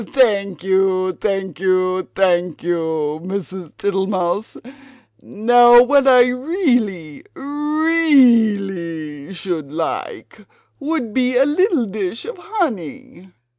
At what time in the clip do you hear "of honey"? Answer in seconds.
12.25-13.27